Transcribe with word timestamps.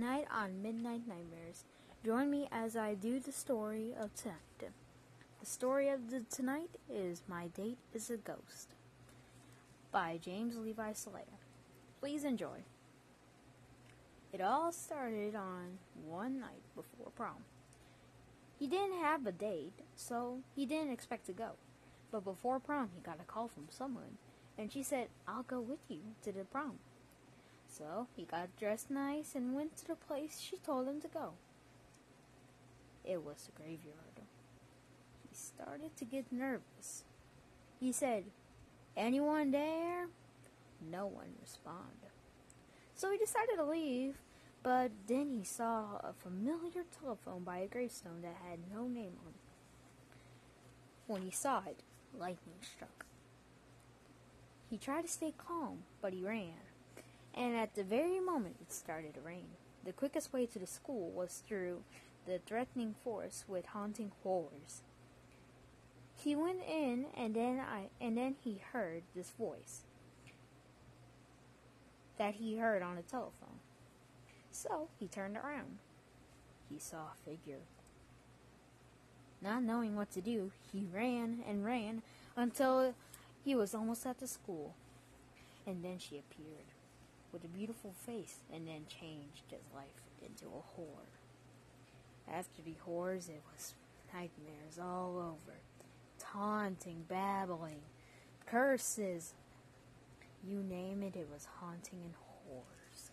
Night 0.00 0.26
on 0.34 0.62
Midnight 0.62 1.02
Nightmares. 1.06 1.64
Join 2.02 2.30
me 2.30 2.48
as 2.50 2.74
I 2.74 2.94
do 2.94 3.20
the 3.20 3.32
story 3.32 3.92
of 4.00 4.14
tonight. 4.14 4.70
The 5.40 5.46
story 5.46 5.90
of 5.90 6.10
the 6.10 6.20
tonight 6.34 6.70
is 6.90 7.22
My 7.28 7.48
Date 7.48 7.76
is 7.92 8.08
a 8.08 8.16
Ghost 8.16 8.70
by 9.92 10.18
James 10.18 10.56
Levi 10.56 10.94
Slater. 10.94 11.38
Please 12.00 12.24
enjoy. 12.24 12.60
It 14.32 14.40
all 14.40 14.72
started 14.72 15.34
on 15.34 15.78
one 16.08 16.40
night 16.40 16.62
before 16.74 17.10
prom. 17.14 17.44
He 18.58 18.66
didn't 18.66 19.00
have 19.00 19.26
a 19.26 19.32
date, 19.32 19.80
so 19.96 20.38
he 20.56 20.64
didn't 20.64 20.92
expect 20.92 21.26
to 21.26 21.32
go. 21.32 21.50
But 22.10 22.24
before 22.24 22.58
prom, 22.58 22.88
he 22.94 23.02
got 23.02 23.20
a 23.20 23.30
call 23.30 23.48
from 23.48 23.66
someone, 23.68 24.16
and 24.56 24.72
she 24.72 24.82
said, 24.82 25.08
I'll 25.28 25.42
go 25.42 25.60
with 25.60 25.80
you 25.88 26.00
to 26.22 26.32
the 26.32 26.44
prom. 26.44 26.78
So 27.70 28.08
he 28.16 28.24
got 28.24 28.56
dressed 28.58 28.90
nice 28.90 29.34
and 29.34 29.54
went 29.54 29.76
to 29.78 29.86
the 29.86 29.94
place 29.94 30.40
she 30.40 30.56
told 30.56 30.88
him 30.88 31.00
to 31.02 31.08
go. 31.08 31.32
It 33.04 33.24
was 33.24 33.46
the 33.46 33.52
graveyard. 33.52 34.26
He 35.28 35.34
started 35.34 35.96
to 35.96 36.04
get 36.04 36.32
nervous. 36.32 37.04
He 37.78 37.92
said, 37.92 38.24
Anyone 38.96 39.52
there? 39.52 40.08
No 40.90 41.06
one 41.06 41.34
responded. 41.40 42.10
So 42.94 43.10
he 43.10 43.18
decided 43.18 43.56
to 43.56 43.64
leave, 43.64 44.16
but 44.62 44.90
then 45.06 45.30
he 45.30 45.44
saw 45.44 46.00
a 46.02 46.12
familiar 46.12 46.84
telephone 47.00 47.44
by 47.44 47.58
a 47.58 47.66
gravestone 47.66 48.20
that 48.22 48.36
had 48.48 48.58
no 48.74 48.88
name 48.88 49.14
on 49.24 49.30
it. 49.30 49.50
When 51.06 51.22
he 51.22 51.30
saw 51.30 51.62
it, 51.66 51.82
lightning 52.18 52.56
struck. 52.60 53.06
He 54.68 54.76
tried 54.76 55.02
to 55.02 55.08
stay 55.08 55.32
calm, 55.36 55.84
but 56.02 56.12
he 56.12 56.22
ran 56.22 56.69
and 57.34 57.56
at 57.56 57.74
the 57.74 57.84
very 57.84 58.20
moment 58.20 58.56
it 58.60 58.72
started 58.72 59.14
to 59.14 59.20
rain. 59.20 59.46
The 59.84 59.92
quickest 59.92 60.32
way 60.32 60.46
to 60.46 60.58
the 60.58 60.66
school 60.66 61.10
was 61.10 61.42
through 61.46 61.82
the 62.26 62.38
threatening 62.38 62.94
forest 63.02 63.44
with 63.48 63.66
haunting 63.66 64.12
horrors. 64.22 64.82
He 66.16 66.36
went 66.36 66.60
in 66.68 67.06
and 67.16 67.34
then 67.34 67.60
I 67.60 67.88
and 68.00 68.16
then 68.16 68.36
he 68.44 68.60
heard 68.72 69.02
this 69.14 69.30
voice 69.30 69.82
that 72.18 72.34
he 72.34 72.58
heard 72.58 72.82
on 72.82 72.96
the 72.96 73.02
telephone. 73.02 73.60
So 74.52 74.88
he 74.98 75.06
turned 75.06 75.36
around. 75.36 75.78
He 76.68 76.78
saw 76.78 76.98
a 76.98 77.24
figure. 77.24 77.62
Not 79.40 79.62
knowing 79.62 79.96
what 79.96 80.10
to 80.12 80.20
do, 80.20 80.52
he 80.70 80.84
ran 80.92 81.42
and 81.48 81.64
ran 81.64 82.02
until 82.36 82.94
he 83.42 83.54
was 83.54 83.74
almost 83.74 84.04
at 84.04 84.18
the 84.18 84.26
school. 84.26 84.74
And 85.66 85.82
then 85.82 85.98
she 85.98 86.18
appeared 86.18 86.66
with 87.32 87.44
a 87.44 87.48
beautiful 87.48 87.94
face 88.06 88.36
and 88.52 88.66
then 88.66 88.86
changed 88.88 89.44
his 89.50 89.60
life 89.74 89.86
into 90.24 90.46
a 90.46 90.80
whore. 90.80 91.10
After 92.32 92.62
the 92.62 92.74
whores, 92.86 93.28
it 93.28 93.42
was 93.52 93.74
nightmares 94.12 94.78
all 94.80 95.16
over. 95.18 95.56
Taunting, 96.18 97.04
babbling, 97.08 97.80
curses. 98.46 99.34
You 100.46 100.62
name 100.62 101.02
it, 101.02 101.16
it 101.16 101.28
was 101.32 101.46
haunting 101.60 102.00
and 102.04 102.14
horrors. 102.46 103.10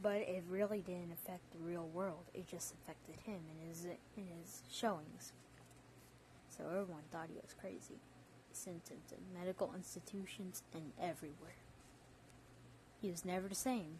But 0.00 0.22
it 0.22 0.44
really 0.48 0.80
didn't 0.80 1.12
affect 1.12 1.52
the 1.52 1.64
real 1.64 1.88
world. 1.92 2.24
It 2.34 2.48
just 2.48 2.74
affected 2.74 3.16
him 3.24 3.40
and 3.50 3.68
his 3.68 3.84
in 3.84 4.26
his 4.40 4.62
showings. 4.70 5.32
So 6.48 6.64
everyone 6.64 7.02
thought 7.10 7.28
he 7.28 7.40
was 7.40 7.54
crazy. 7.58 8.00
Sent 8.52 8.88
him 8.88 8.98
to 9.08 9.14
medical 9.38 9.72
institutions 9.74 10.62
and 10.74 10.92
everywhere. 11.00 11.56
He 13.02 13.10
was 13.10 13.24
never 13.24 13.48
the 13.48 13.54
same. 13.56 13.98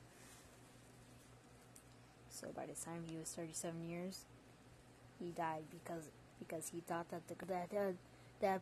So 2.30 2.46
by 2.54 2.66
the 2.66 2.74
time 2.74 3.02
he 3.08 3.16
was 3.16 3.28
37 3.30 3.88
years, 3.88 4.20
he 5.18 5.30
died 5.30 5.64
because 5.70 6.08
because 6.38 6.68
he 6.68 6.80
thought 6.80 7.10
that 7.10 7.26
the 7.26 7.34
that 7.46 7.94
that 8.40 8.60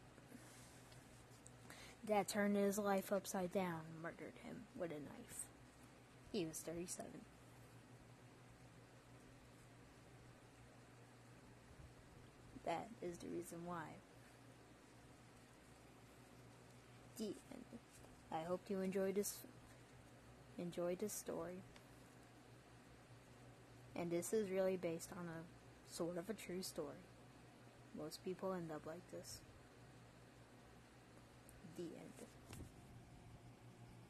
that 2.08 2.28
turned 2.28 2.56
his 2.56 2.78
life 2.78 3.12
upside 3.12 3.52
down 3.52 3.80
murdered 4.02 4.32
him 4.42 4.62
with 4.78 4.90
a 4.90 4.94
knife. 4.94 5.46
He 6.32 6.46
was 6.46 6.58
37. 6.58 7.06
That 12.64 12.88
is 13.02 13.18
the 13.18 13.26
reason 13.28 13.58
why. 13.66 13.84
The 17.18 17.24
end. 17.24 17.64
I 18.32 18.42
hope 18.42 18.60
you 18.68 18.80
enjoyed 18.80 19.16
this 19.16 19.38
enjoyed 20.60 20.98
this 20.98 21.12
story. 21.12 21.62
And 23.96 24.10
this 24.10 24.32
is 24.32 24.50
really 24.50 24.76
based 24.76 25.10
on 25.18 25.26
a 25.26 25.92
sort 25.92 26.16
of 26.16 26.30
a 26.30 26.34
true 26.34 26.62
story. 26.62 27.02
Most 27.96 28.24
people 28.24 28.52
end 28.52 28.70
up 28.70 28.86
like 28.86 29.10
this. 29.10 29.40